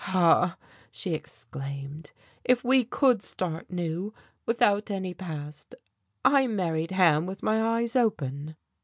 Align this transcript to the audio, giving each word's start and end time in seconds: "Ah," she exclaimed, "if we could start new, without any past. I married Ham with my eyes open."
"Ah," 0.07 0.57
she 0.91 1.13
exclaimed, 1.13 2.11
"if 2.43 2.63
we 2.63 2.83
could 2.83 3.21
start 3.21 3.69
new, 3.69 4.15
without 4.47 4.89
any 4.89 5.13
past. 5.13 5.75
I 6.25 6.47
married 6.47 6.89
Ham 6.89 7.27
with 7.27 7.43
my 7.43 7.61
eyes 7.61 7.95
open." 7.95 8.55